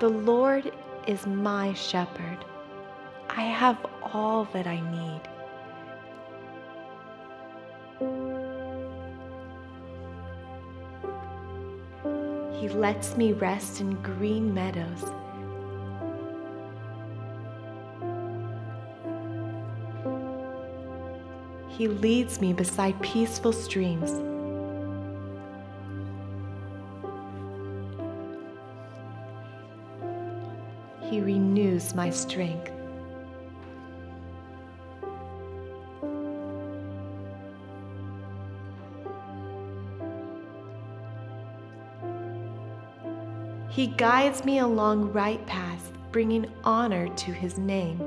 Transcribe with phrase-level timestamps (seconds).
[0.00, 0.72] The Lord
[1.06, 2.44] is my shepherd.
[3.30, 5.20] I have all that I need.
[12.60, 15.04] He lets me rest in green meadows.
[21.68, 24.33] He leads me beside peaceful streams.
[31.94, 32.70] My strength.
[43.74, 48.00] He guides me along right paths, bringing honor to his name.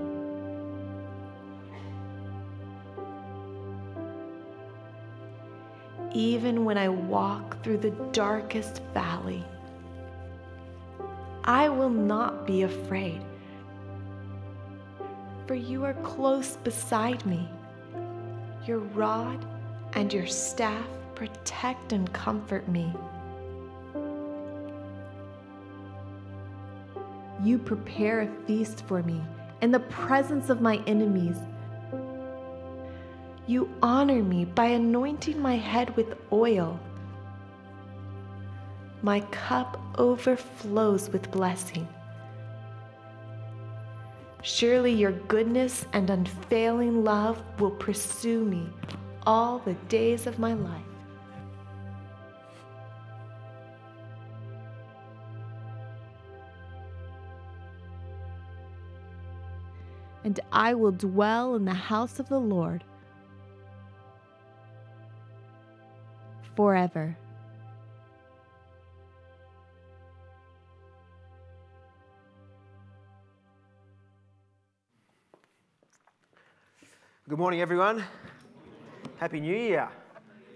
[6.13, 9.43] Even when I walk through the darkest valley,
[11.43, 13.21] I will not be afraid,
[15.47, 17.49] for you are close beside me.
[18.65, 19.45] Your rod
[19.93, 20.85] and your staff
[21.15, 22.93] protect and comfort me.
[27.41, 29.21] You prepare a feast for me
[29.61, 31.37] in the presence of my enemies.
[33.47, 36.77] You honor me by anointing my head with oil.
[39.01, 41.87] My cup overflows with blessing.
[44.47, 48.69] Surely your goodness and unfailing love will pursue me
[49.25, 50.81] all the days of my life.
[60.23, 62.85] And I will dwell in the house of the Lord
[66.55, 67.17] forever.
[77.29, 78.05] Good morning, everyone.
[79.17, 79.89] Happy New Year.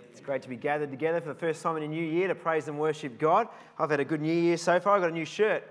[0.10, 2.36] It's great to be gathered together for the first time in a new year to
[2.36, 3.50] praise and worship God.
[3.78, 4.96] I've had a good New Year so far.
[4.96, 5.70] I've got a new shirt.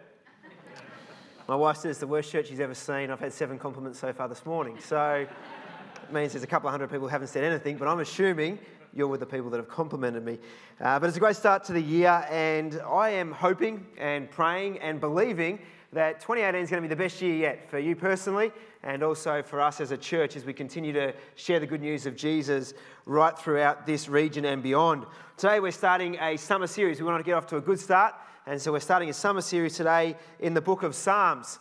[1.48, 3.10] My wife says it's the worst shirt she's ever seen.
[3.10, 4.76] I've had seven compliments so far this morning.
[4.78, 8.00] So it means there's a couple of hundred people who haven't said anything, but I'm
[8.00, 8.58] assuming
[8.92, 10.38] you're with the people that have complimented me.
[10.82, 14.80] Uh, but it's a great start to the year, and I am hoping and praying
[14.80, 15.60] and believing
[15.92, 18.52] that 2018 is going to be the best year yet for you personally
[18.82, 22.06] and also for us as a church as we continue to share the good news
[22.06, 22.74] of Jesus
[23.06, 25.04] right throughout this region and beyond.
[25.36, 27.00] Today we're starting a summer series.
[27.00, 28.14] We want to get off to a good start,
[28.46, 31.58] and so we're starting a summer series today in the book of Psalms.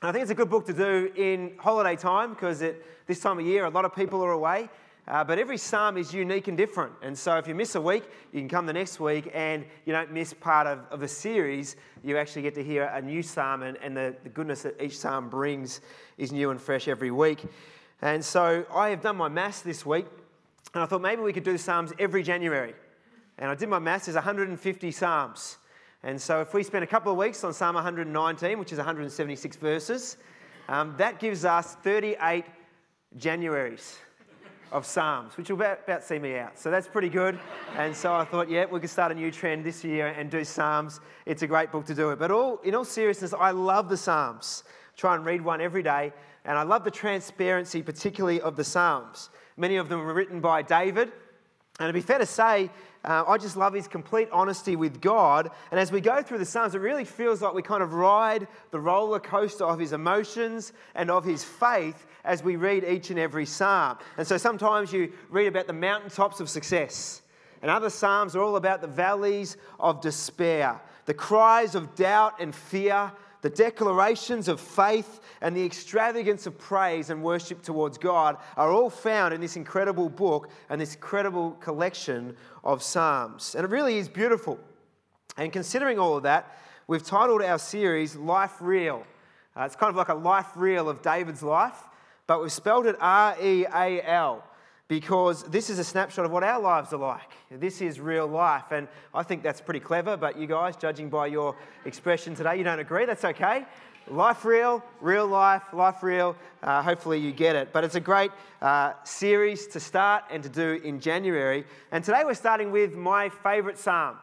[0.00, 3.20] And I think it's a good book to do in holiday time because at this
[3.20, 4.68] time of year a lot of people are away.
[5.06, 6.92] Uh, but every psalm is unique and different.
[7.02, 9.92] And so if you miss a week, you can come the next week and you
[9.92, 11.76] don't miss part of, of a series.
[12.02, 14.96] You actually get to hear a new psalm, and, and the, the goodness that each
[14.96, 15.82] psalm brings
[16.16, 17.44] is new and fresh every week.
[18.00, 20.06] And so I have done my maths this week,
[20.72, 22.74] and I thought maybe we could do psalms every January.
[23.36, 25.58] And I did my maths, there's 150 psalms.
[26.02, 29.56] And so if we spend a couple of weeks on Psalm 119, which is 176
[29.56, 30.16] verses,
[30.68, 32.44] um, that gives us 38
[33.18, 33.96] Januaries
[34.74, 36.58] of Psalms, which will about, about, see me out.
[36.58, 37.38] So that's pretty good.
[37.76, 40.44] And so I thought, yeah, we could start a new trend this year and do
[40.44, 41.00] Psalms.
[41.26, 42.18] It's a great book to do it.
[42.18, 44.64] But all, in all seriousness, I love the Psalms.
[44.96, 46.12] Try and read one every day.
[46.44, 49.30] And I love the transparency, particularly of the Psalms.
[49.56, 51.12] Many of them were written by David.
[51.78, 52.68] And it'd be fair to say,
[53.04, 55.50] uh, I just love his complete honesty with God.
[55.70, 58.48] And as we go through the Psalms, it really feels like we kind of ride
[58.70, 63.18] the roller coaster of his emotions and of his faith as we read each and
[63.18, 63.98] every psalm.
[64.16, 67.22] And so sometimes you read about the mountaintops of success,
[67.60, 72.54] and other psalms are all about the valleys of despair, the cries of doubt and
[72.54, 73.12] fear,
[73.44, 78.88] the declarations of faith and the extravagance of praise and worship towards God are all
[78.88, 83.54] found in this incredible book and this incredible collection of Psalms.
[83.54, 84.58] And it really is beautiful.
[85.36, 86.56] And considering all of that,
[86.86, 89.04] we've titled our series Life Real.
[89.54, 91.76] Uh, it's kind of like a life reel of David's life,
[92.26, 94.42] but we've spelled it R E A L
[94.88, 97.30] because this is a snapshot of what our lives are like.
[97.50, 98.70] This is real life.
[98.70, 102.64] And I think that's pretty clever, but you guys, judging by your expression today, you
[102.64, 103.06] don't agree.
[103.06, 103.64] That's okay.
[104.08, 106.36] Life real, real life, life real.
[106.62, 107.72] Uh, hopefully you get it.
[107.72, 111.64] But it's a great uh, series to start and to do in January.
[111.90, 114.18] And today we're starting with my favourite psalm,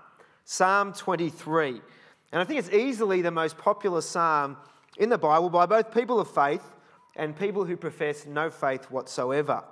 [0.45, 1.81] Psalm 23.
[2.31, 4.57] And I think it's easily the most popular psalm
[4.99, 6.63] in the Bible by both people of faith
[7.15, 9.63] and people who profess no faith whatsoever.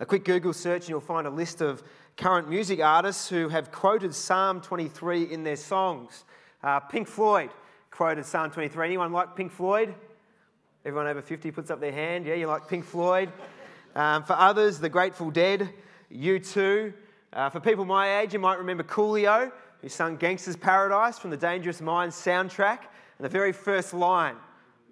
[0.00, 1.82] A quick Google search, and you'll find a list of
[2.16, 6.24] current music artists who have quoted Psalm 23 in their songs.
[6.62, 7.50] Uh, Pink Floyd
[7.90, 8.86] quoted Psalm 23.
[8.86, 9.94] Anyone like Pink Floyd?
[10.86, 12.24] Everyone over 50 puts up their hand.
[12.24, 13.30] Yeah, you like Pink Floyd.
[13.94, 15.68] Um, for others, The Grateful Dead,
[16.10, 16.94] U2.
[17.34, 21.36] Uh, for people my age, you might remember Coolio, who sung Gangsta's Paradise from the
[21.36, 22.78] Dangerous Minds soundtrack.
[23.18, 24.36] And the very first line,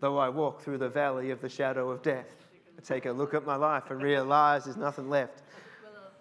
[0.00, 2.37] though I walk through the valley of the shadow of death.
[2.78, 5.42] I take a look at my life and realize there's nothing left.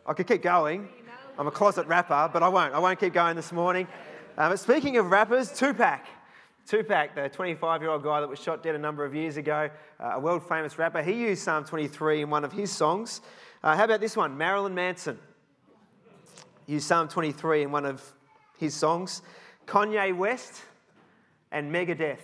[0.07, 0.89] I could keep going.
[1.37, 2.73] I'm a closet rapper, but I won't.
[2.73, 3.87] I won't keep going this morning.
[4.39, 6.01] Um, but speaking of rappers, Tupac.
[6.65, 9.69] Tupac, the 25 year old guy that was shot dead a number of years ago,
[9.99, 13.21] uh, a world famous rapper, he used Psalm 23 in one of his songs.
[13.63, 14.35] Uh, how about this one?
[14.35, 15.19] Marilyn Manson
[16.65, 18.03] used Psalm 23 in one of
[18.57, 19.21] his songs.
[19.67, 20.63] Kanye West
[21.51, 22.17] and Megadeth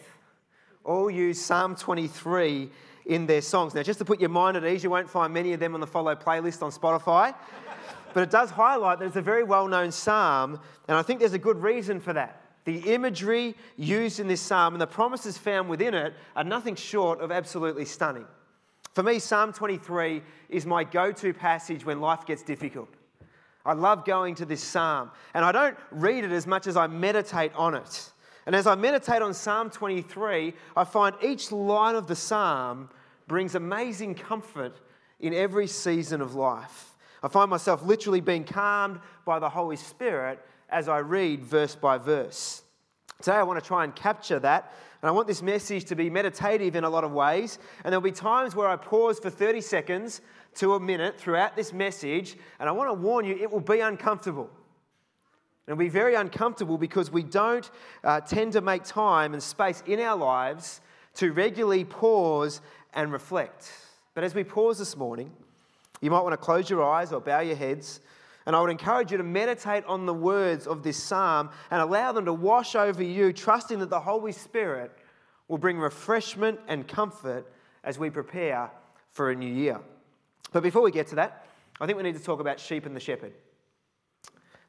[0.84, 2.70] all use Psalm 23
[3.06, 3.74] in their songs.
[3.74, 5.82] Now, just to put your mind at ease, you won't find many of them on
[5.82, 7.36] the follow playlist on Spotify,
[8.14, 11.34] but it does highlight that it's a very well known psalm, and I think there's
[11.34, 12.42] a good reason for that.
[12.66, 17.20] The imagery used in this psalm and the promises found within it are nothing short
[17.20, 18.26] of absolutely stunning.
[18.94, 22.90] For me, Psalm 23 is my go to passage when life gets difficult.
[23.66, 26.88] I love going to this psalm, and I don't read it as much as I
[26.88, 28.12] meditate on it.
[28.46, 32.90] And as I meditate on Psalm 23, I find each line of the psalm
[33.28, 34.80] brings amazing comfort
[35.20, 36.96] in every season of life.
[37.22, 41.98] I find myself literally being calmed by the Holy Spirit as I read verse by
[41.98, 42.64] verse.
[43.22, 44.74] Today, I want to try and capture that.
[45.02, 47.60] And I want this message to be meditative in a lot of ways.
[47.84, 50.22] And there'll be times where I pause for 30 seconds
[50.56, 52.36] to a minute throughout this message.
[52.60, 54.50] And I want to warn you, it will be uncomfortable.
[55.68, 57.70] It'll be very uncomfortable because we don't
[58.04, 60.82] uh, tend to make time and space in our lives
[61.16, 62.60] to regularly pause
[62.94, 63.72] and reflect.
[64.14, 65.32] But as we pause this morning,
[66.02, 68.02] you might want to close your eyes or bow your heads.
[68.46, 72.12] And I would encourage you to meditate on the words of this psalm and allow
[72.12, 74.92] them to wash over you, trusting that the Holy Spirit
[75.48, 77.52] will bring refreshment and comfort
[77.86, 78.70] as we prepare
[79.12, 79.80] for a new year.
[80.52, 81.46] But before we get to that,
[81.80, 83.34] I think we need to talk about sheep and the shepherd.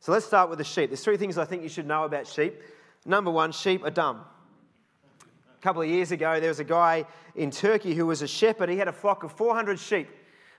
[0.04, 0.90] So let's start with the sheep.
[0.90, 2.60] There's three things I think you should know about sheep.
[3.06, 4.20] Number one, sheep are dumb.
[5.22, 8.68] A couple of years ago, there was a guy in Turkey who was a shepherd.
[8.68, 10.10] He had a flock of 400 sheep.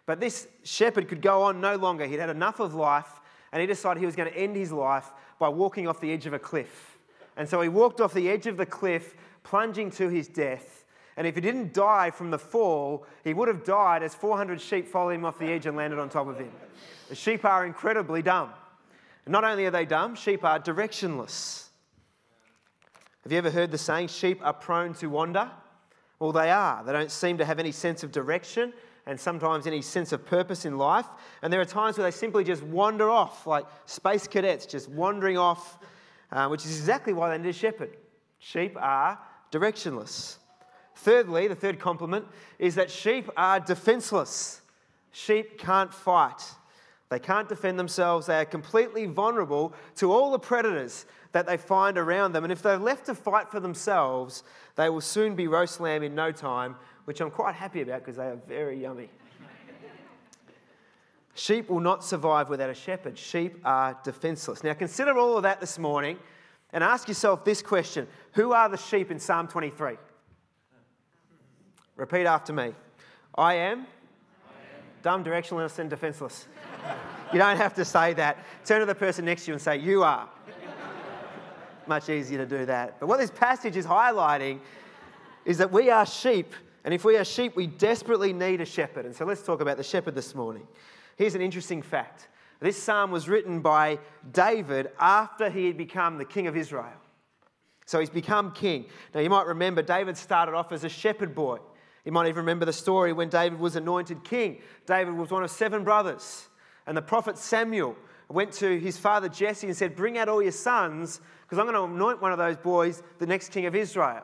[0.08, 2.08] But this shepherd could go on no longer.
[2.08, 5.14] He'd had enough of life, and he decided he was going to end his life
[5.38, 6.98] by walking off the edge of a cliff.
[7.38, 10.86] And so he walked off the edge of the cliff, plunging to his death.
[11.18, 14.88] And if he didn't die from the fall, he would have died as 400 sheep
[14.88, 16.52] followed him off the edge and landed on top of him.
[17.10, 18.50] The sheep are incredibly dumb.
[19.28, 21.70] Not only are they dumb, sheep are directionless.
[23.24, 25.50] Have you ever heard the saying, sheep are prone to wander?
[26.20, 26.84] Well, they are.
[26.84, 28.72] They don't seem to have any sense of direction
[29.08, 31.08] and sometimes any sense of purpose in life.
[31.42, 35.38] And there are times where they simply just wander off, like space cadets just wandering
[35.38, 35.80] off,
[36.32, 37.98] uh, which is exactly why they need a shepherd.
[38.40, 39.20] Sheep are
[39.52, 40.38] directionless.
[40.96, 42.26] Thirdly, the third compliment
[42.58, 44.62] is that sheep are defenseless.
[45.12, 46.42] Sheep can't fight.
[47.10, 48.26] They can't defend themselves.
[48.28, 52.44] They are completely vulnerable to all the predators that they find around them.
[52.44, 54.44] And if they're left to fight for themselves,
[54.76, 58.16] they will soon be roast lamb in no time, which I'm quite happy about because
[58.16, 59.10] they are very yummy.
[61.36, 63.18] Sheep will not survive without a shepherd.
[63.18, 64.64] Sheep are defenseless.
[64.64, 66.18] Now, consider all of that this morning
[66.72, 69.98] and ask yourself this question Who are the sheep in Psalm 23?
[71.98, 72.74] Repeat after me
[73.36, 73.86] I am, I am.
[75.04, 76.48] dumb, directionless, and defenseless.
[77.34, 78.38] You don't have to say that.
[78.64, 80.30] Turn to the person next to you and say, You are.
[81.88, 83.00] Much easier to do that.
[83.00, 84.60] But what this passage is highlighting
[85.44, 86.54] is that we are sheep.
[86.84, 89.06] And if we are sheep, we desperately need a shepherd.
[89.06, 90.68] And so let's talk about the shepherd this morning.
[91.18, 92.28] Here's an interesting fact
[92.60, 94.00] this psalm was written by
[94.32, 96.94] David after he had become the king of Israel.
[97.86, 98.86] So he's become king.
[99.14, 101.58] Now you might remember David started off as a shepherd boy.
[102.06, 104.62] You might even remember the story when David was anointed king.
[104.86, 106.48] David was one of seven brothers.
[106.88, 107.96] And the prophet Samuel
[108.30, 111.76] went to his father Jesse and said, Bring out all your sons, because I'm going
[111.76, 114.24] to anoint one of those boys the next king of Israel.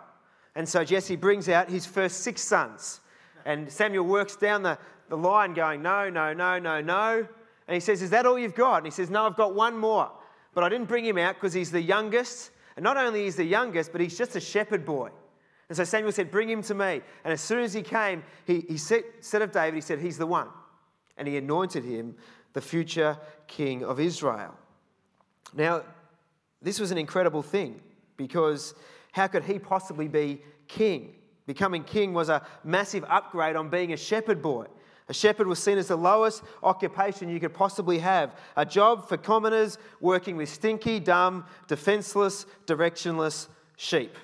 [0.56, 3.00] And so Jesse brings out his first six sons.
[3.46, 4.78] And Samuel works down the,
[5.10, 7.28] the line going, No, no, no, no, no.
[7.68, 8.78] And he says, Is that all you've got?
[8.78, 10.12] And he says, No, I've got one more.
[10.54, 12.52] But I didn't bring him out because he's the youngest.
[12.76, 15.10] And not only is the youngest, but he's just a shepherd boy.
[15.70, 17.02] And so Samuel said, Bring him to me.
[17.24, 20.18] And as soon as he came, he, he said, said of David, He said, He's
[20.18, 20.48] the one.
[21.18, 22.16] And he anointed him
[22.54, 23.18] the future
[23.48, 24.56] king of Israel.
[25.54, 25.84] Now,
[26.62, 27.82] this was an incredible thing
[28.18, 28.74] because
[29.12, 31.16] how could he possibly be king?
[31.46, 34.68] Becoming king was a massive upgrade on being a shepherd boy.
[35.10, 38.34] A shepherd was seen as the lowest occupation you could possibly have.
[38.56, 44.16] A job for commoners working with stinky, dumb, defenseless, directionless sheep.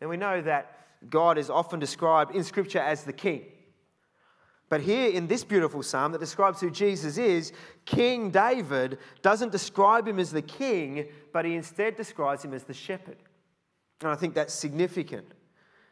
[0.00, 3.42] And we know that God is often described in Scripture as the king.
[4.70, 7.52] But here in this beautiful psalm that describes who Jesus is,
[7.84, 12.72] King David doesn't describe him as the king, but he instead describes him as the
[12.72, 13.16] shepherd.
[14.00, 15.26] And I think that's significant.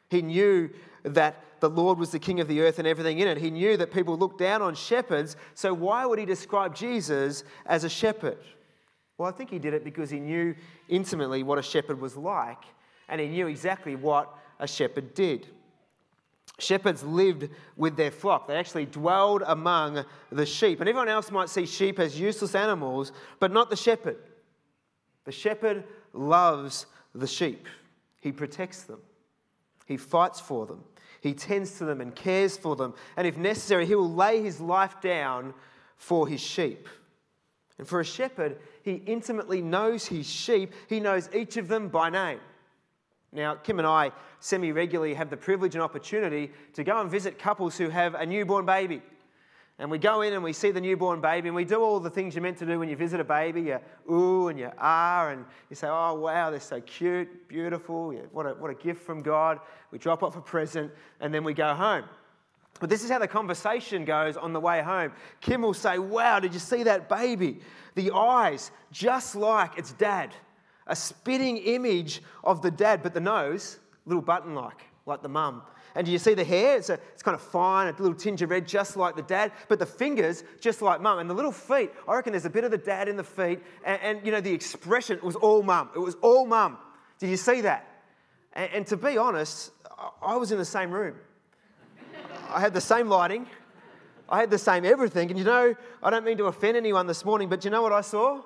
[0.09, 0.71] He knew
[1.03, 3.37] that the Lord was the king of the earth and everything in it.
[3.37, 7.83] He knew that people looked down on shepherds, so why would he describe Jesus as
[7.83, 8.39] a shepherd?
[9.19, 10.55] Well, I think he did it because he knew
[10.89, 12.63] intimately what a shepherd was like,
[13.09, 15.49] and he knew exactly what a shepherd did.
[16.59, 18.49] Shepherds lived with their flock.
[18.49, 20.81] They actually dwelled among the sheep.
[20.81, 24.19] And everyone else might see sheep as useless animals, but not the shepherd.
[25.25, 27.67] The shepherd loves the sheep,
[28.21, 29.01] he protects them,
[29.87, 30.83] he fights for them,
[31.21, 32.95] he tends to them and cares for them.
[33.17, 35.53] And if necessary, he will lay his life down
[35.97, 36.89] for his sheep.
[37.77, 42.11] And for a shepherd, he intimately knows his sheep, he knows each of them by
[42.11, 42.41] name.
[43.33, 47.39] Now, Kim and I semi regularly have the privilege and opportunity to go and visit
[47.39, 49.03] couples who have a newborn baby.
[49.81, 52.11] And we go in and we see the newborn baby and we do all the
[52.11, 53.63] things you're meant to do when you visit a baby.
[53.63, 53.79] You
[54.11, 58.13] ooh and you ah and you say, oh, wow, they're so cute, beautiful.
[58.33, 59.61] What a, what a gift from God.
[59.93, 62.05] We drop off a present and then we go home.
[62.81, 65.13] But this is how the conversation goes on the way home.
[65.41, 67.61] Kim will say, wow, did you see that baby?
[67.95, 70.35] The eyes, just like its dad
[70.89, 75.63] a spitting image of the dad, but the nose, little button like, like the mum.
[75.95, 76.77] And do you see the hair?
[76.77, 79.53] It's, a, it's kind of fine, a little tinge of red, just like the dad,
[79.69, 81.19] but the fingers, just like mum.
[81.19, 83.61] And the little feet, I reckon there's a bit of the dad in the feet.
[83.85, 85.91] And, and you know, the expression was all mum.
[85.95, 86.79] It was all mum.
[87.19, 87.87] Did you see that?
[88.53, 89.73] And, and to be honest,
[90.23, 91.17] I was in the same room.
[92.51, 93.47] I had the same lighting.
[94.29, 95.31] I had the same everything.
[95.31, 97.93] And you know, I don't mean to offend anyone this morning, but you know what
[97.93, 98.43] I saw?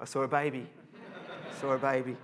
[0.00, 0.68] I saw a baby
[1.58, 2.16] saw a baby.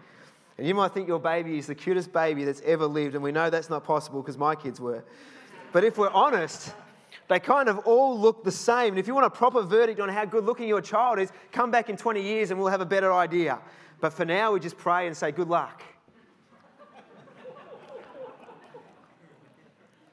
[0.57, 3.33] And you might think your baby is the cutest baby that's ever lived, and we
[3.33, 5.05] know that's not possible because my kids were.
[5.73, 6.73] But if we're honest,
[7.29, 8.91] they kind of all look the same.
[8.91, 11.71] And if you want a proper verdict on how good looking your child is, come
[11.71, 13.59] back in 20 years and we'll have a better idea.
[14.01, 15.83] But for now, we just pray and say, Good luck.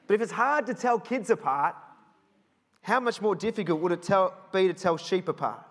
[0.06, 1.76] but if it's hard to tell kids apart,
[2.80, 5.62] how much more difficult would it tell, be to tell sheep apart?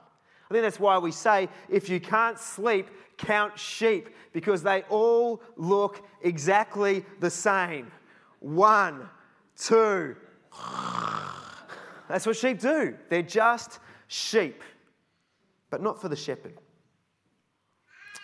[0.52, 5.42] I think that's why we say if you can't sleep, count sheep because they all
[5.56, 7.90] look exactly the same.
[8.42, 9.08] One,
[9.58, 10.18] two.
[12.10, 12.98] That's what sheep do.
[13.08, 14.62] They're just sheep,
[15.70, 16.58] but not for the shepherd.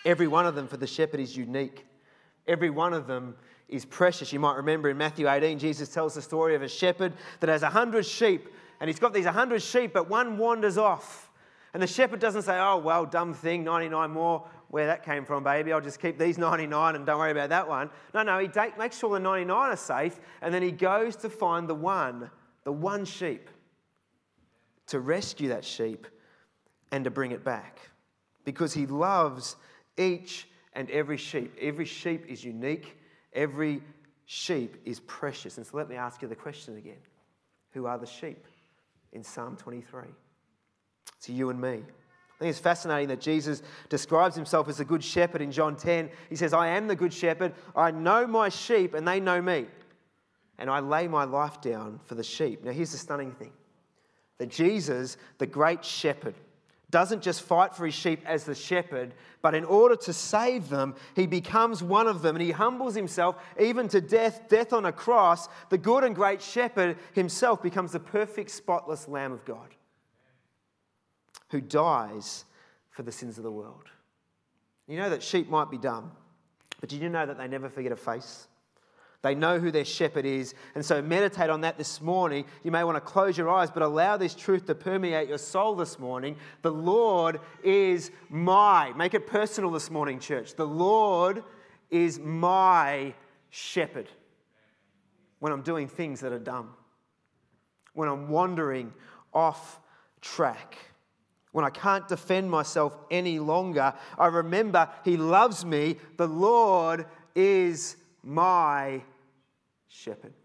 [0.04, 1.86] Every one of them for the shepherd is unique.
[2.46, 3.38] Every one of them
[3.70, 4.34] is precious.
[4.34, 7.64] You might remember in Matthew 18, Jesus tells the story of a shepherd that has
[7.64, 8.50] a hundred sheep,
[8.82, 11.27] and he's got these hundred sheep, but one wanders off.
[11.74, 15.44] And the shepherd doesn't say, Oh, well, dumb thing, 99 more where that came from,
[15.44, 15.72] baby.
[15.72, 17.90] I'll just keep these 99 and don't worry about that one.
[18.14, 21.68] No, no, he makes sure the 99 are safe and then he goes to find
[21.68, 22.30] the one,
[22.64, 23.50] the one sheep,
[24.88, 26.08] to rescue that sheep
[26.92, 27.80] and to bring it back.
[28.44, 29.58] Because he loves
[29.98, 31.54] each and every sheep.
[31.60, 32.98] Every sheep is unique,
[33.34, 33.82] every
[34.26, 35.58] sheep is precious.
[35.58, 37.02] And so let me ask you the question again
[37.72, 38.46] Who are the sheep
[39.12, 40.04] in Psalm 23?
[41.24, 41.84] To you and me.
[42.38, 46.12] I think it's fascinating that Jesus describes himself as a good shepherd in John 10.
[46.30, 47.54] He says, I am the good shepherd.
[47.76, 49.66] I know my sheep and they know me.
[50.60, 52.64] And I lay my life down for the sheep.
[52.64, 53.52] Now, here's the stunning thing
[54.38, 56.36] that Jesus, the great shepherd,
[56.92, 60.94] doesn't just fight for his sheep as the shepherd, but in order to save them,
[61.16, 64.92] he becomes one of them and he humbles himself even to death, death on a
[64.92, 65.50] cross.
[65.70, 69.74] The good and great shepherd himself becomes the perfect, spotless Lamb of God
[71.50, 72.46] who dies
[72.90, 73.86] for the sins of the world.
[74.88, 76.12] You know that sheep might be dumb.
[76.80, 78.48] But did you know that they never forget a face?
[79.24, 80.54] They know who their shepherd is.
[80.76, 82.46] And so meditate on that this morning.
[82.64, 85.76] You may want to close your eyes, but allow this truth to permeate your soul
[85.76, 86.38] this morning.
[86.62, 88.94] The Lord is my.
[88.94, 90.56] Make it personal this morning, church.
[90.56, 91.44] The Lord
[91.90, 93.14] is my
[93.50, 94.08] shepherd
[95.40, 96.74] when I'm doing things that are dumb,
[97.94, 98.94] when I'm wandering
[99.34, 99.80] off
[100.22, 100.78] track.
[101.58, 105.98] When I can't defend myself any longer, I remember He loves me.
[106.16, 109.02] The Lord is my
[109.88, 110.36] shepherd.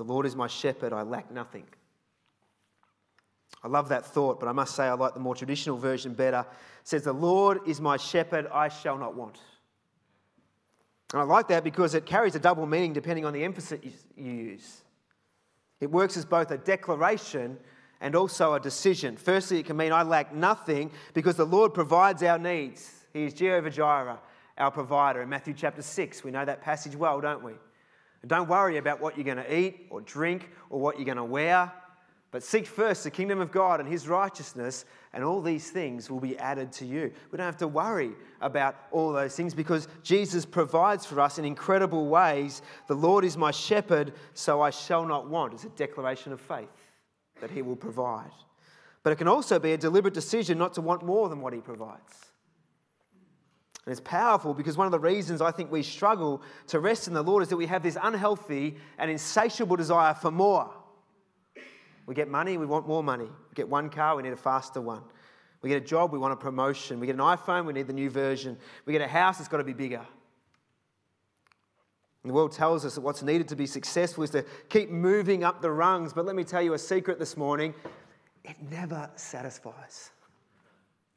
[0.00, 1.66] The Lord is my shepherd, I lack nothing.
[3.62, 6.46] I love that thought, but I must say I like the more traditional version better.
[6.80, 9.36] It says, The Lord is my shepherd, I shall not want.
[11.12, 13.78] And I like that because it carries a double meaning depending on the emphasis
[14.16, 14.80] you use.
[15.80, 17.58] It works as both a declaration
[18.00, 19.18] and also a decision.
[19.18, 22.90] Firstly, it can mean I lack nothing because the Lord provides our needs.
[23.12, 24.18] He is Jehovah Jireh,
[24.56, 25.20] our provider.
[25.20, 27.52] In Matthew chapter 6, we know that passage well, don't we?
[28.22, 31.16] And don't worry about what you're going to eat or drink or what you're going
[31.16, 31.72] to wear.
[32.32, 36.20] But seek first the kingdom of God and his righteousness, and all these things will
[36.20, 37.10] be added to you.
[37.30, 41.44] We don't have to worry about all those things because Jesus provides for us in
[41.44, 42.62] incredible ways.
[42.86, 45.54] The Lord is my shepherd, so I shall not want.
[45.54, 46.68] It's a declaration of faith
[47.40, 48.30] that he will provide.
[49.02, 51.60] But it can also be a deliberate decision not to want more than what he
[51.60, 52.29] provides.
[53.90, 57.12] And it's powerful because one of the reasons I think we struggle to rest in
[57.12, 60.70] the Lord is that we have this unhealthy and insatiable desire for more.
[62.06, 63.24] We get money, we want more money.
[63.24, 65.02] We get one car, we need a faster one.
[65.60, 67.00] We get a job, we want a promotion.
[67.00, 68.58] We get an iPhone, we need the new version.
[68.86, 70.06] We get a house, it's got to be bigger.
[72.24, 75.62] The world tells us that what's needed to be successful is to keep moving up
[75.62, 76.12] the rungs.
[76.12, 77.74] But let me tell you a secret this morning
[78.44, 80.10] it never satisfies.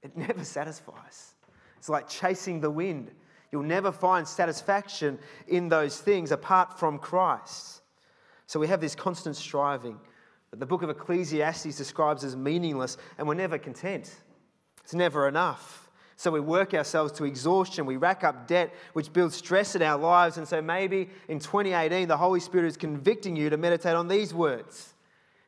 [0.02, 1.36] It never satisfies.
[1.84, 3.12] It's like chasing the wind.
[3.52, 5.20] You'll never find satisfaction
[5.50, 7.82] in those things apart from Christ.
[8.48, 10.00] So we have this constant striving
[10.52, 14.16] that the book of Ecclesiastes describes as meaningless, and we're never content.
[14.86, 15.92] It's never enough.
[16.16, 20.00] So we work ourselves to exhaustion, we rack up debt, which builds stress in our
[20.00, 20.38] lives.
[20.38, 24.34] And so maybe in 2018, the Holy Spirit is convicting you to meditate on these
[24.34, 24.93] words.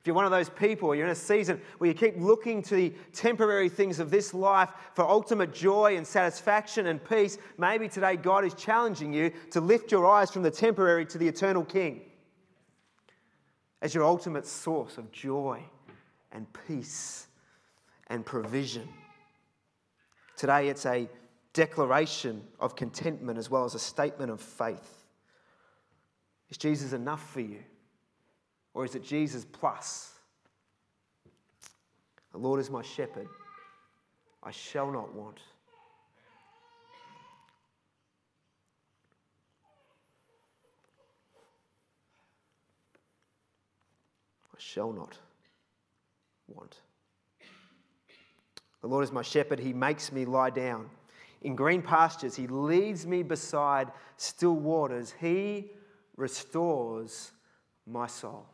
[0.05, 2.75] If you're one of those people, you're in a season where you keep looking to
[2.75, 8.15] the temporary things of this life for ultimate joy and satisfaction and peace, maybe today
[8.15, 12.01] God is challenging you to lift your eyes from the temporary to the eternal King
[13.81, 15.63] as your ultimate source of joy
[16.31, 17.25] and peace
[18.05, 18.87] and provision.
[20.37, 21.09] Today, it's a
[21.53, 25.07] declaration of contentment as well as a statement of faith.
[26.51, 27.63] Is Jesus enough for you?
[28.75, 30.11] Or is it Jesus plus?
[32.33, 33.27] The Lord is my shepherd,
[34.43, 35.39] I shall not want.
[44.53, 45.17] I shall not
[46.47, 46.81] want.
[48.81, 49.59] The Lord is my shepherd.
[49.59, 50.89] He makes me lie down
[51.43, 52.35] in green pastures.
[52.35, 55.13] He leads me beside still waters.
[55.19, 55.71] He
[56.17, 57.31] restores
[57.87, 58.45] my soul.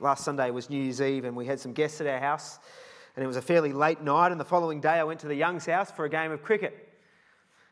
[0.00, 2.58] Last Sunday was New Year's Eve, and we had some guests at our house,
[3.16, 4.32] and it was a fairly late night.
[4.32, 6.92] And the following day, I went to the Young's house for a game of cricket.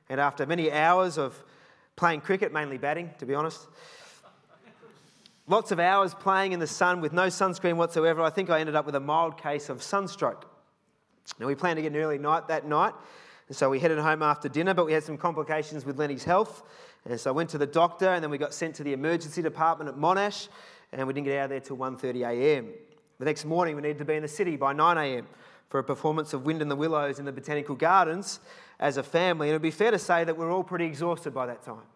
[0.09, 1.43] And after many hours of
[1.97, 3.67] playing cricket, mainly batting, to be honest,
[5.49, 8.23] Lots of hours playing in the sun with no sunscreen whatsoever.
[8.23, 10.49] I think I ended up with a mild case of sunstroke.
[11.41, 12.95] Now, we planned to get an early night that night,
[13.49, 16.63] and so we headed home after dinner, but we had some complications with Lenny's health.
[17.05, 19.43] And so I went to the doctor, and then we got sent to the emergency
[19.43, 20.49] department at Monash,
[20.93, 22.69] and we didn't get out of there till 1.30 a.m.
[23.19, 25.27] The next morning, we needed to be in the city by 9 a.m.
[25.69, 28.41] for a performance of Wind in the Willows in the Botanical Gardens
[28.79, 29.49] as a family.
[29.49, 31.63] And it would be fair to say that we we're all pretty exhausted by that
[31.63, 31.87] time.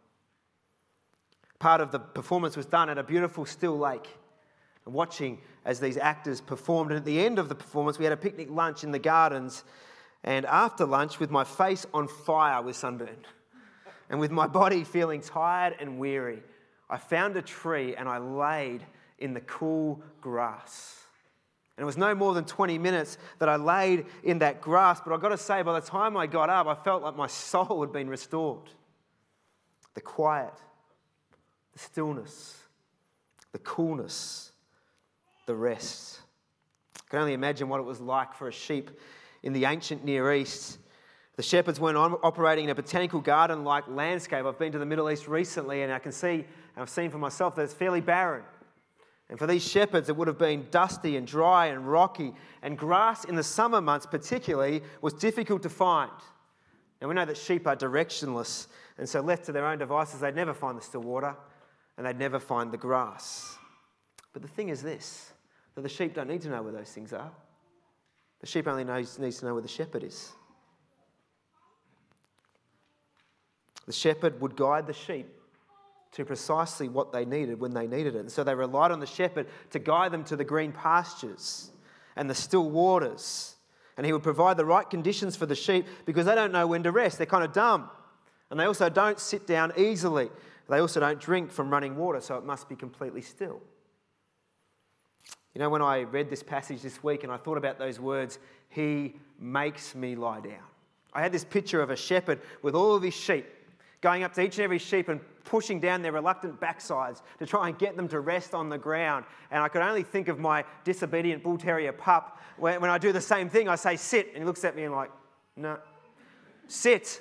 [1.59, 4.09] Part of the performance was done at a beautiful still lake.
[4.85, 6.93] And watching as these actors performed.
[6.93, 9.65] And at the end of the performance, we had a picnic lunch in the gardens.
[10.23, 13.27] And after lunch, with my face on fire with sunburn
[14.11, 16.43] and with my body feeling tired and weary,
[16.89, 18.85] I found a tree and I laid
[19.19, 21.07] in the cool grass.
[21.77, 25.13] And it was no more than 20 minutes that I laid in that grass, but
[25.13, 27.83] I've got to say, by the time I got up, I felt like my soul
[27.83, 28.71] had been restored.
[29.95, 30.55] The quiet,
[31.73, 32.57] the stillness,
[33.53, 34.53] the coolness,
[35.47, 36.21] the rest.
[36.97, 38.91] I can only imagine what it was like for a sheep
[39.43, 40.79] in the ancient Near East.
[41.37, 44.47] The shepherds weren't operating in a botanical garden like landscape.
[44.47, 46.47] I've been to the Middle East recently and I can see,
[46.77, 48.45] and I've seen for myself, that it's fairly barren.
[49.29, 53.25] And for these shepherds, it would have been dusty and dry and rocky, and grass
[53.25, 56.13] in the summer months, particularly, was difficult to find.
[57.01, 60.37] Now, we know that sheep are directionless, and so left to their own devices, they'd
[60.37, 61.35] never find the still water
[61.97, 63.57] and they'd never find the grass.
[64.33, 65.33] But the thing is this
[65.75, 67.31] that the sheep don't need to know where those things are.
[68.41, 70.33] The sheep only knows, needs to know where the shepherd is.
[73.87, 75.29] The shepherd would guide the sheep
[76.17, 78.21] to precisely what they needed when they needed it.
[78.21, 81.71] And so they relied on the shepherd to guide them to the green pastures
[82.17, 83.57] and the still waters.
[83.99, 86.83] And he would provide the right conditions for the sheep because they don't know when
[86.85, 87.19] to rest.
[87.19, 87.91] They're kind of dumb.
[88.51, 90.31] And they also don't sit down easily.
[90.71, 93.61] They also don't drink from running water, so it must be completely still.
[95.55, 98.39] You know, when I read this passage this week and I thought about those words,
[98.71, 100.65] He makes me lie down.
[101.13, 103.47] I had this picture of a shepherd with all of his sheep
[104.07, 107.67] going up to each and every sheep and pushing down their reluctant backsides to try
[107.67, 109.25] and get them to rest on the ground.
[109.51, 112.41] And I could only think of my disobedient bull terrier pup.
[112.57, 114.29] When, I do the same thing, I say, sit.
[114.29, 115.11] And he looks at me and, like,
[115.57, 115.77] no,
[116.69, 117.21] sit.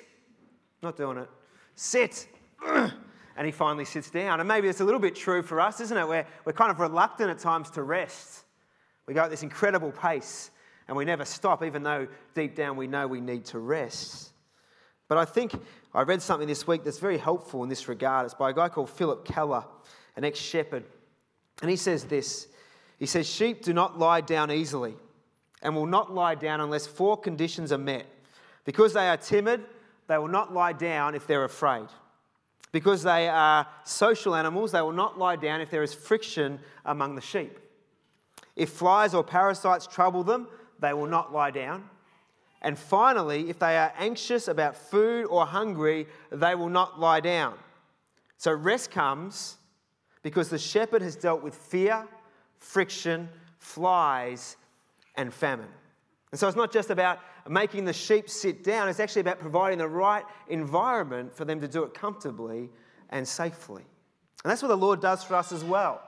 [0.80, 1.28] Not doing it.
[1.74, 2.28] Sit.
[2.64, 2.92] and
[3.42, 4.38] he finally sits down.
[4.38, 6.06] And maybe it's a little bit true for us, isn't it?
[6.06, 8.44] We're, we're kind of reluctant at times to rest.
[9.08, 10.52] We go at this incredible pace
[10.86, 14.34] and we never stop, even though deep down we know we need to rest.
[15.08, 15.52] But I think
[15.94, 18.24] I read something this week that's very helpful in this regard.
[18.26, 19.64] It's by a guy called Phillip Keller,
[20.16, 20.84] an ex shepherd.
[21.62, 22.48] And he says this
[22.98, 24.94] He says, Sheep do not lie down easily
[25.62, 28.06] and will not lie down unless four conditions are met.
[28.64, 29.64] Because they are timid,
[30.08, 31.86] they will not lie down if they're afraid.
[32.72, 37.14] Because they are social animals, they will not lie down if there is friction among
[37.14, 37.58] the sheep.
[38.54, 41.88] If flies or parasites trouble them, they will not lie down.
[42.62, 47.54] And finally, if they are anxious about food or hungry, they will not lie down.
[48.38, 49.56] So rest comes
[50.22, 52.06] because the shepherd has dealt with fear,
[52.56, 54.56] friction, flies,
[55.16, 55.68] and famine.
[56.32, 59.78] And so it's not just about making the sheep sit down, it's actually about providing
[59.78, 62.70] the right environment for them to do it comfortably
[63.10, 63.84] and safely.
[64.44, 66.02] And that's what the Lord does for us as well.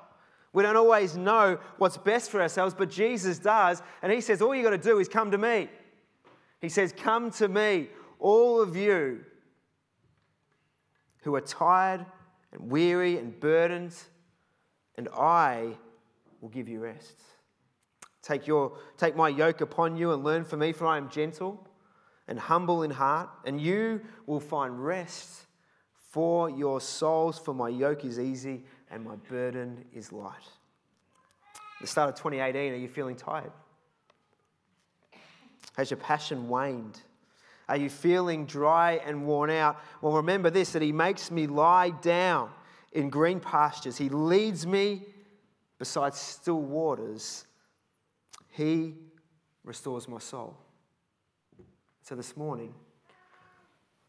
[0.53, 3.83] We don't always know what's best for ourselves, but Jesus does.
[4.03, 5.69] And He says, All you got to do is come to me.
[6.61, 9.25] He says, Come to me, all of you
[11.23, 12.05] who are tired
[12.53, 13.95] and weary and burdened,
[14.97, 15.77] and I
[16.41, 17.23] will give you rest.
[18.23, 21.67] Take, your, take my yoke upon you and learn from me, for I am gentle
[22.27, 25.47] and humble in heart, and you will find rest
[26.11, 30.35] for your souls, for my yoke is easy and my burden is light.
[31.81, 33.53] The start of 2018, are you feeling tired?
[35.79, 37.01] Has your passion waned?
[37.69, 39.81] Are you feeling dry and worn out?
[40.03, 42.51] Well, remember this that He makes me lie down
[42.93, 45.03] in green pastures, He leads me
[45.79, 47.45] beside still waters.
[48.49, 48.95] He
[49.63, 50.57] restores my soul.
[52.03, 52.75] So this morning,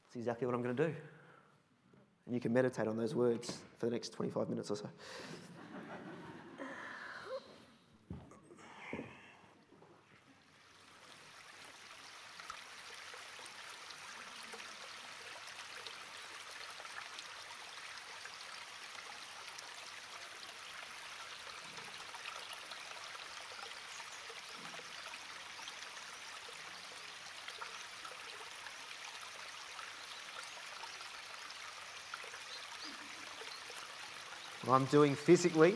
[0.08, 0.96] that's exactly what I'm going to do.
[2.26, 4.90] And you can meditate on those words for the next 25 minutes or so.
[34.72, 35.76] I'm doing physically,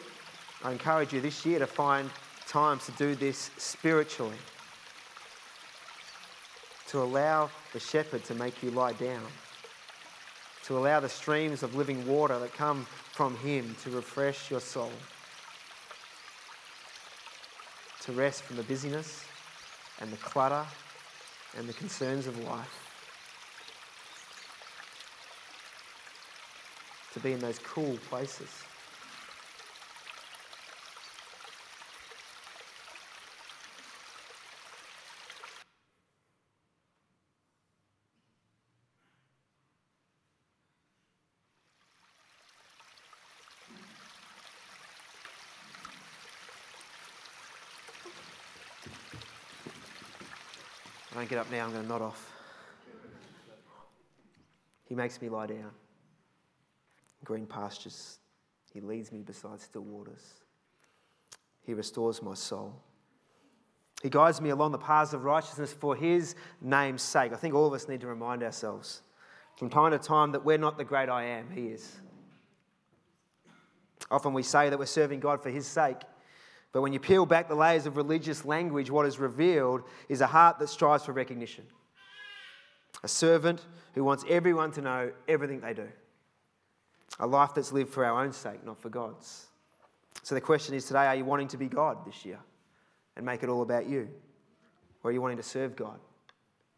[0.63, 2.09] I encourage you this year to find
[2.47, 4.37] times to do this spiritually.
[6.87, 9.25] To allow the shepherd to make you lie down.
[10.65, 14.91] To allow the streams of living water that come from him to refresh your soul.
[18.01, 19.25] To rest from the busyness
[19.99, 20.65] and the clutter
[21.57, 22.79] and the concerns of life.
[27.13, 28.49] To be in those cool places.
[51.23, 52.33] Don't get up now, I'm going to nod off.
[54.89, 55.71] He makes me lie down.
[57.23, 58.19] Green pastures.
[58.73, 60.33] He leads me beside still waters.
[61.65, 62.75] He restores my soul.
[64.01, 67.31] He guides me along the paths of righteousness for his name's sake.
[67.31, 69.01] I think all of us need to remind ourselves
[69.55, 72.01] from time to time that we're not the great I am, he is.
[74.11, 76.01] Often we say that we're serving God for his sake.
[76.73, 80.27] But when you peel back the layers of religious language, what is revealed is a
[80.27, 81.65] heart that strives for recognition.
[83.03, 83.61] A servant
[83.93, 85.87] who wants everyone to know everything they do.
[87.19, 89.45] A life that's lived for our own sake, not for God's.
[90.23, 92.39] So the question is today are you wanting to be God this year
[93.15, 94.09] and make it all about you?
[95.03, 95.99] Or are you wanting to serve God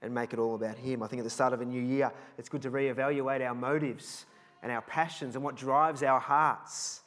[0.01, 1.03] and make it all about Him?
[1.03, 4.25] I think at the start of a new year, it's good to reevaluate our motives
[4.62, 7.01] and our passions and what drives our hearts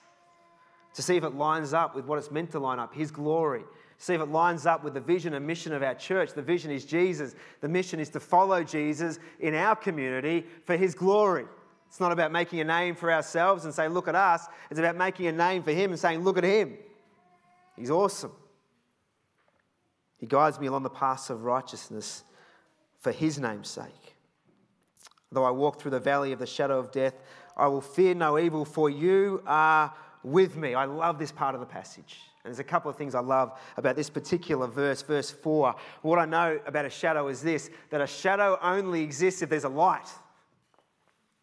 [0.94, 3.62] to see if it lines up with what it's meant to line up His glory.
[3.98, 6.32] See if it lines up with the vision and mission of our church.
[6.32, 7.34] The vision is Jesus.
[7.60, 11.46] The mission is to follow Jesus in our community for His glory.
[11.88, 14.46] It's not about making a name for ourselves and saying, look at us.
[14.70, 16.76] It's about making a name for Him and saying, look at Him.
[17.76, 18.32] He's awesome.
[20.18, 22.24] He guides me along the paths of righteousness
[23.00, 24.16] for His name's sake.
[25.32, 27.22] Though I walk through the valley of the shadow of death,
[27.56, 30.74] I will fear no evil, for you are with me.
[30.74, 32.18] I love this part of the passage.
[32.44, 35.74] And there's a couple of things I love about this particular verse, verse 4.
[36.02, 39.64] What I know about a shadow is this that a shadow only exists if there's
[39.64, 40.08] a light.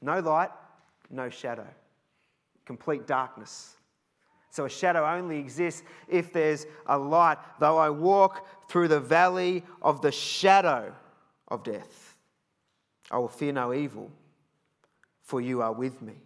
[0.02, 0.50] No light,
[1.10, 1.68] no shadow.
[2.66, 3.76] Complete darkness.
[4.52, 7.38] So a shadow only exists if there's a light.
[7.60, 10.94] Though I walk through the valley of the shadow
[11.50, 12.18] of death,
[13.12, 14.10] I will fear no evil,
[15.24, 16.25] for you are with me.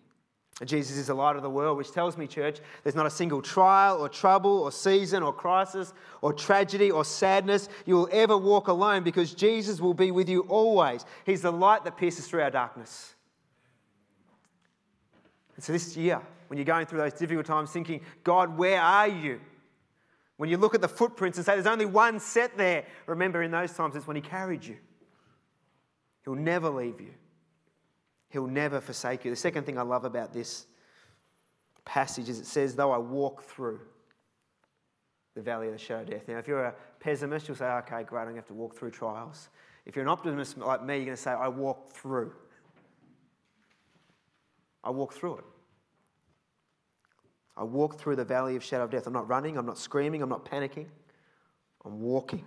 [0.65, 3.41] Jesus is the light of the world, which tells me, church, there's not a single
[3.41, 8.67] trial or trouble or season or crisis or tragedy or sadness you will ever walk
[8.67, 11.05] alone because Jesus will be with you always.
[11.25, 13.15] He's the light that pierces through our darkness.
[15.55, 19.07] And so this year, when you're going through those difficult times thinking, God, where are
[19.07, 19.39] you?
[20.35, 23.51] When you look at the footprints and say, there's only one set there, remember in
[23.51, 24.77] those times it's when He carried you.
[26.25, 27.13] He'll never leave you.
[28.29, 29.31] He'll never forsake you.
[29.31, 30.67] The second thing I love about this
[31.83, 33.79] passage is it says, though I walk through
[35.35, 36.27] the valley of the shadow of death.
[36.27, 38.75] Now, if you're a pessimist, you'll say, okay, great, I'm going to have to walk
[38.75, 39.49] through trials.
[39.85, 42.33] If you're an optimist like me, you're going to say, I walk through.
[44.83, 45.45] I walk through it.
[47.57, 49.07] I walk through the valley of shadow of death.
[49.07, 50.85] I'm not running, I'm not screaming, I'm not panicking.
[51.85, 52.45] I'm walking.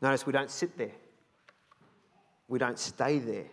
[0.00, 0.92] Notice we don't sit there.
[2.48, 3.46] We don't stay there.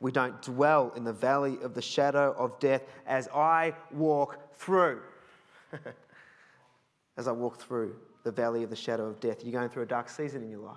[0.00, 5.00] We don't dwell in the valley of the shadow of death as I walk through.
[7.16, 9.42] as I walk through the valley of the shadow of death.
[9.42, 10.76] You're going through a dark season in your life.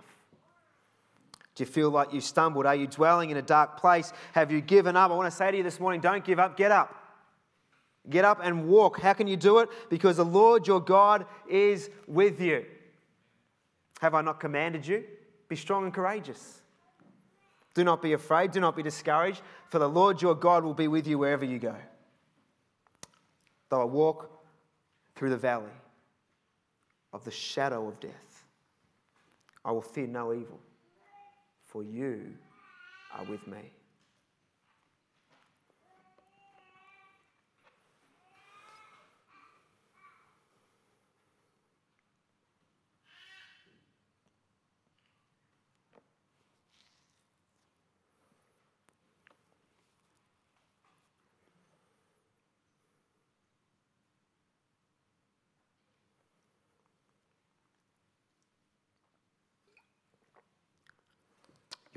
[1.54, 2.66] Do you feel like you stumbled?
[2.66, 4.12] Are you dwelling in a dark place?
[4.34, 5.12] Have you given up?
[5.12, 6.96] I want to say to you this morning don't give up, get up.
[8.10, 9.00] Get up and walk.
[9.00, 9.70] How can you do it?
[9.90, 12.66] Because the Lord your God is with you.
[14.00, 15.04] Have I not commanded you?
[15.48, 16.61] Be strong and courageous.
[17.74, 20.88] Do not be afraid, do not be discouraged, for the Lord your God will be
[20.88, 21.76] with you wherever you go.
[23.70, 24.30] Though I walk
[25.16, 25.72] through the valley
[27.14, 28.44] of the shadow of death,
[29.64, 30.60] I will fear no evil,
[31.66, 32.34] for you
[33.18, 33.72] are with me.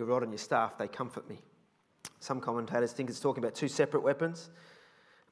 [0.04, 1.40] Your rod and your staff, they comfort me.
[2.20, 4.50] Some commentators think it's talking about two separate weapons.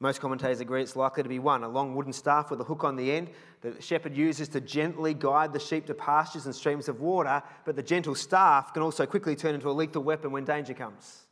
[0.01, 2.83] Most commentators agree it's likely to be one a long wooden staff with a hook
[2.83, 3.31] on the end
[3.61, 7.43] that the shepherd uses to gently guide the sheep to pastures and streams of water,
[7.65, 11.27] but the gentle staff can also quickly turn into a lethal weapon when danger comes.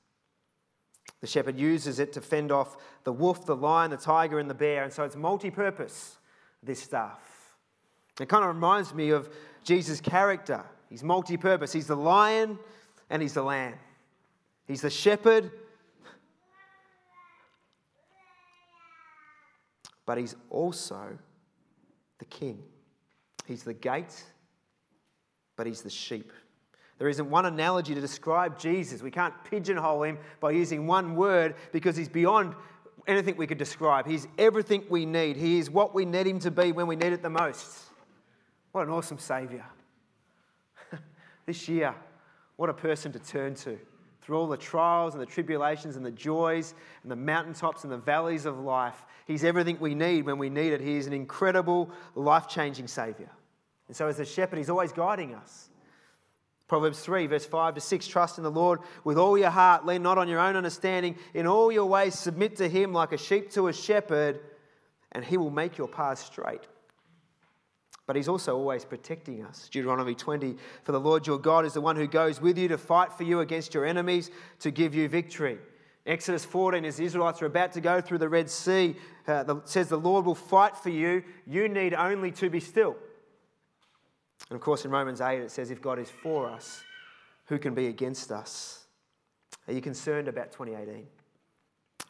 [1.21, 4.55] The shepherd uses it to fend off the wolf, the lion, the tiger, and the
[4.55, 6.19] bear, and so it's multi purpose,
[6.63, 7.21] this staff.
[8.21, 9.29] It kind of reminds me of
[9.65, 10.65] Jesus' character.
[10.89, 11.73] He's multi purpose.
[11.73, 12.59] He's the lion,
[13.11, 13.75] and he's the lamb.
[14.67, 15.51] He's the shepherd,
[20.07, 21.19] but he's also
[22.19, 22.63] the king.
[23.47, 24.25] He's the gate,
[25.57, 26.33] but he's the sheep.
[26.99, 29.03] There isn't one analogy to describe Jesus.
[29.03, 32.55] We can't pigeonhole him by using one word because he's beyond
[33.07, 34.07] anything we could describe.
[34.07, 35.37] He's everything we need.
[35.37, 37.67] He is what we need him to be when we need it the most.
[38.73, 39.65] What an awesome Saviour.
[41.47, 41.95] this year,
[42.61, 43.79] what a person to turn to
[44.21, 47.97] through all the trials and the tribulations and the joys and the mountaintops and the
[47.97, 49.07] valleys of life.
[49.27, 50.83] He's everything we need when we need it.
[50.83, 53.31] He is an incredible, life changing Saviour.
[53.89, 55.71] And so, as the shepherd, he's always guiding us.
[56.69, 60.03] Proverbs 3, verse 5 to 6 Trust in the Lord with all your heart, lean
[60.03, 61.17] not on your own understanding.
[61.33, 64.39] In all your ways, submit to him like a sheep to a shepherd,
[65.13, 66.69] and he will make your path straight.
[68.11, 69.69] But he's also always protecting us.
[69.71, 72.77] Deuteronomy 20 For the Lord your God is the one who goes with you to
[72.77, 75.59] fight for you against your enemies to give you victory.
[76.05, 78.97] Exodus 14, as the Israelites are about to go through the Red Sea,
[79.29, 81.23] uh, the, says, The Lord will fight for you.
[81.47, 82.97] You need only to be still.
[84.49, 86.83] And of course, in Romans 8, it says, If God is for us,
[87.45, 88.87] who can be against us?
[89.69, 91.07] Are you concerned about 2018?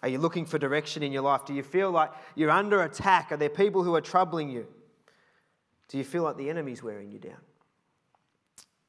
[0.02, 1.44] Are you looking for direction in your life?
[1.44, 3.32] Do you feel like you're under attack?
[3.32, 4.66] Are there people who are troubling you?
[5.90, 7.40] Do you feel like the enemy's wearing you down?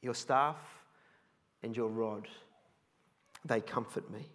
[0.02, 0.58] Your staff
[1.64, 2.28] and your rod,
[3.44, 4.28] they comfort me.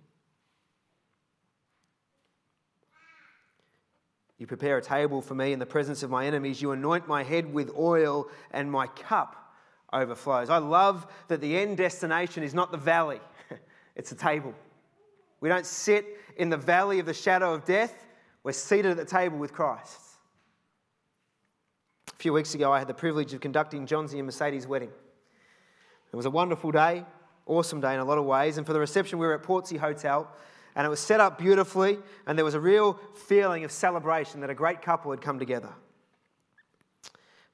[4.39, 6.61] You prepare a table for me in the presence of my enemies.
[6.61, 9.55] You anoint my head with oil, and my cup
[9.93, 10.51] overflows.
[10.51, 13.21] I love that the end destination is not the valley,
[13.97, 14.53] it's a table.
[15.41, 16.05] We don't sit
[16.37, 17.95] in the valley of the shadow of death,
[18.43, 20.06] we're seated at the table with Christ.
[22.13, 24.91] A few weeks ago, I had the privilege of conducting Johnsy and Mercedes' wedding.
[26.13, 27.05] It was a wonderful day,
[27.47, 28.59] awesome day in a lot of ways.
[28.59, 30.31] And for the reception, we were at Portsea Hotel
[30.77, 34.51] and it was set up beautifully, and there was a real feeling of celebration that
[34.51, 35.71] a great couple had come together.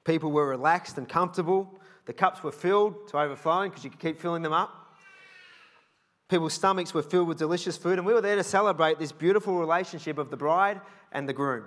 [0.03, 1.79] People were relaxed and comfortable.
[2.05, 4.97] The cups were filled to overflowing because you could keep filling them up.
[6.27, 9.57] People's stomachs were filled with delicious food, and we were there to celebrate this beautiful
[9.57, 10.81] relationship of the bride
[11.13, 11.63] and the groom.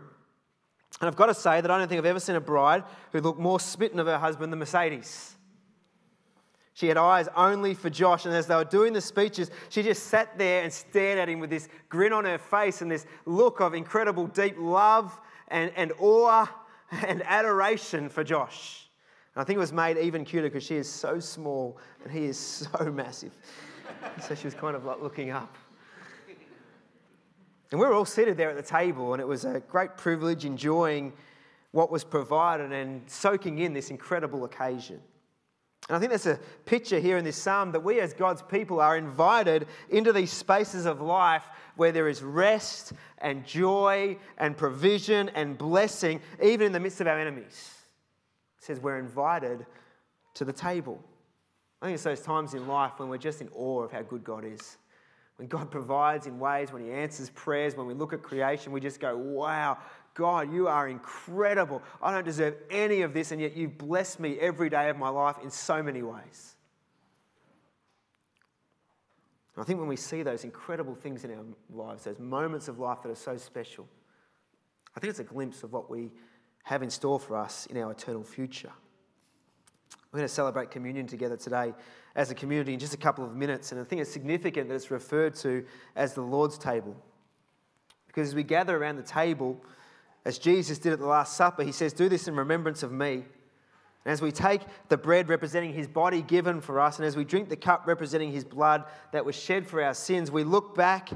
[1.00, 3.20] And I've got to say that I don't think I've ever seen a bride who
[3.20, 5.36] looked more smitten of her husband than Mercedes.
[6.72, 10.04] She had eyes only for Josh, and as they were doing the speeches, she just
[10.08, 13.60] sat there and stared at him with this grin on her face and this look
[13.60, 16.46] of incredible deep love and, and awe
[17.06, 18.90] and adoration for Josh.
[19.34, 22.26] And I think it was made even cuter because she is so small and he
[22.26, 23.32] is so massive.
[24.20, 25.54] so she was kind of like looking up.
[27.70, 30.44] And we were all seated there at the table, and it was a great privilege
[30.44, 31.12] enjoying
[31.72, 35.00] what was provided and soaking in this incredible occasion.
[35.88, 38.80] And I think there's a picture here in this psalm that we as God's people
[38.80, 41.44] are invited into these spaces of life
[41.76, 47.06] where there is rest and joy and provision and blessing, even in the midst of
[47.06, 47.72] our enemies.
[48.58, 49.64] It says we're invited
[50.34, 51.00] to the table.
[51.80, 54.24] I think it's those times in life when we're just in awe of how good
[54.24, 54.78] God is.
[55.36, 58.80] When God provides in ways, when He answers prayers, when we look at creation, we
[58.80, 59.78] just go, wow,
[60.14, 61.82] God, you are incredible.
[62.02, 65.10] I don't deserve any of this, and yet you've blessed me every day of my
[65.10, 66.56] life in so many ways.
[69.58, 73.02] I think when we see those incredible things in our lives, those moments of life
[73.02, 73.88] that are so special,
[74.94, 76.10] I think it's a glimpse of what we
[76.64, 78.72] have in store for us in our eternal future.
[80.12, 81.72] We're going to celebrate communion together today
[82.16, 84.74] as a community in just a couple of minutes, and I think it's significant that
[84.74, 86.96] it's referred to as the Lord's table.
[88.06, 89.62] Because as we gather around the table,
[90.24, 93.12] as Jesus did at the Last Supper, he says, Do this in remembrance of me.
[93.12, 97.24] And as we take the bread representing his body given for us, and as we
[97.24, 101.10] drink the cup representing his blood that was shed for our sins, we look back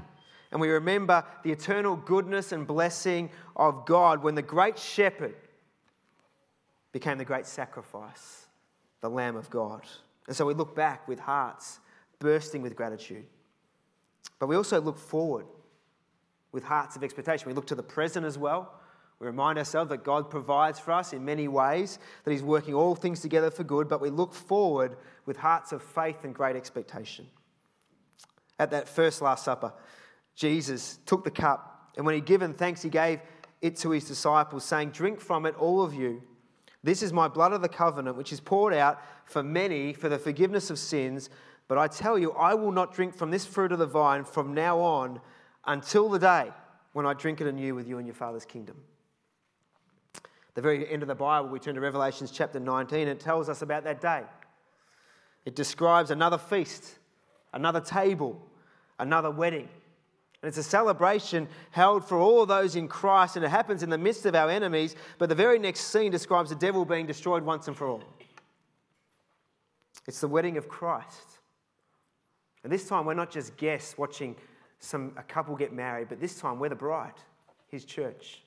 [0.53, 5.35] and we remember the eternal goodness and blessing of God when the great shepherd
[6.93, 8.47] became the great sacrifice,
[9.01, 9.87] the Lamb of God.
[10.27, 11.81] And so we look back with hearts
[12.19, 13.27] bursting with gratitude.
[14.39, 15.47] But we also look forward
[16.53, 17.49] with hearts of expectation.
[17.49, 18.81] We look to the present as well
[19.21, 22.95] we remind ourselves that God provides for us in many ways, that He's working all
[22.95, 27.27] things together for good, but we look forward with hearts of faith and great expectation.
[28.59, 29.75] At that first Last Supper,
[30.35, 33.21] Jesus took the cup, and when He'd given thanks, He gave
[33.61, 36.23] it to His disciples, saying, Drink from it, all of you.
[36.83, 40.19] This is my blood of the covenant, which is poured out for many for the
[40.19, 41.29] forgiveness of sins.
[41.69, 44.55] But I tell you, I will not drink from this fruit of the vine from
[44.55, 45.21] now on
[45.67, 46.51] until the day
[46.93, 48.77] when I drink it anew with you in your Father's kingdom
[50.55, 53.49] the very end of the Bible, we turn to Revelations chapter 19, and it tells
[53.49, 54.23] us about that day.
[55.45, 56.99] It describes another feast,
[57.55, 58.41] another table,
[58.99, 59.69] another wedding.
[60.43, 63.99] And it's a celebration held for all those in Christ, and it happens in the
[63.99, 64.97] midst of our enemies.
[65.19, 68.03] But the very next scene describes the devil being destroyed once and for all.
[70.07, 71.39] It's the wedding of Christ.
[72.65, 74.37] And this time, we're not just guests watching
[74.79, 77.15] some, a couple get married, but this time, we're the bride,
[77.69, 78.43] his church.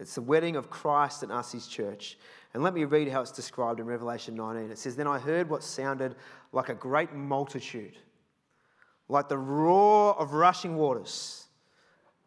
[0.00, 2.18] It's the wedding of Christ and us, his church.
[2.54, 4.70] And let me read how it's described in Revelation 19.
[4.70, 6.16] It says, Then I heard what sounded
[6.52, 7.96] like a great multitude,
[9.08, 11.46] like the roar of rushing waters,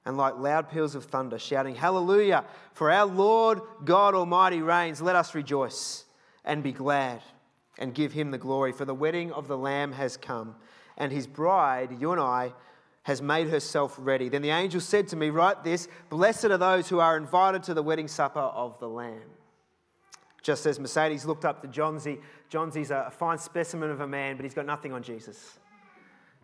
[0.05, 2.45] and like loud peals of thunder, shouting, Hallelujah!
[2.73, 5.01] For our Lord God Almighty reigns.
[5.01, 6.05] Let us rejoice.
[6.47, 7.21] and be glad
[7.77, 10.55] and give him the glory, for the wedding of the Lamb has come,
[10.97, 12.53] and his bride, you and I,
[13.03, 14.29] has made herself ready.
[14.29, 17.73] Then the angel said to me, Write this Blessed are those who are invited to
[17.73, 19.29] the wedding supper of the Lamb.
[20.41, 22.19] Just as Mercedes looked up to Johnsy,
[22.49, 25.59] Johnsy's a fine specimen of a man, but he's got nothing on Jesus.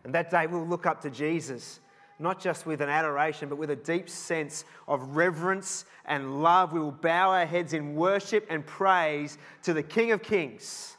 [0.04, 1.80] And that day we'll look up to Jesus,
[2.18, 6.72] not just with an adoration, but with a deep sense of reverence and love.
[6.72, 10.96] We will bow our heads in worship and praise to the King of Kings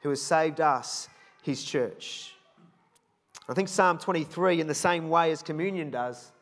[0.00, 1.08] who has saved us,
[1.42, 2.32] his church.
[3.48, 6.32] I think Psalm 23, in the same way as communion does,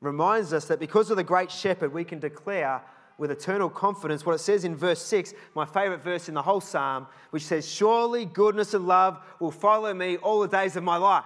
[0.00, 2.82] reminds us that because of the great shepherd, we can declare
[3.18, 6.60] with eternal confidence what it says in verse 6, my favorite verse in the whole
[6.60, 10.96] psalm, which says, Surely goodness and love will follow me all the days of my
[10.96, 11.24] life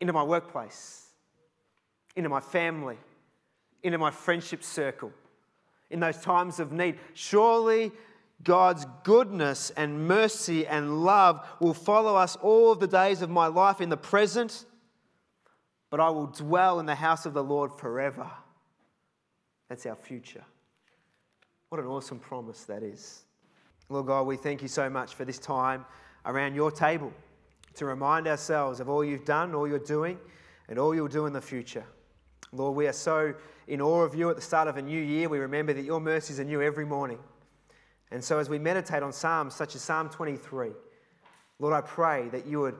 [0.00, 1.06] into my workplace,
[2.16, 2.96] into my family,
[3.82, 5.12] into my friendship circle,
[5.90, 6.98] in those times of need.
[7.12, 7.92] Surely
[8.42, 13.80] God's goodness and mercy and love will follow us all the days of my life
[13.80, 14.64] in the present,
[15.90, 18.30] but I will dwell in the house of the Lord forever.
[19.68, 20.44] That's our future.
[21.68, 23.24] What an awesome promise that is.
[23.88, 25.84] Lord God, we thank you so much for this time
[26.26, 27.12] around your table
[27.74, 30.18] to remind ourselves of all you've done, all you're doing,
[30.68, 31.84] and all you'll do in the future.
[32.52, 33.34] Lord, we are so
[33.66, 35.28] in awe of you at the start of a new year.
[35.28, 37.18] We remember that your mercies are new every morning.
[38.10, 40.70] And so, as we meditate on Psalms such as Psalm 23,
[41.58, 42.76] Lord, I pray that you would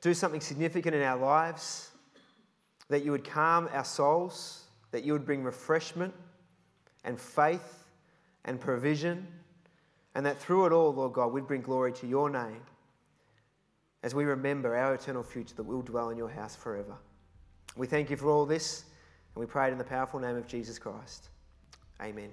[0.00, 1.90] do something significant in our lives,
[2.88, 6.14] that you would calm our souls, that you would bring refreshment
[7.04, 7.90] and faith
[8.44, 9.26] and provision,
[10.14, 12.62] and that through it all, Lord God, we'd bring glory to your name
[14.02, 16.96] as we remember our eternal future that we'll dwell in your house forever.
[17.76, 18.84] We thank you for all this,
[19.34, 21.28] and we pray it in the powerful name of Jesus Christ.
[22.00, 22.30] Amen.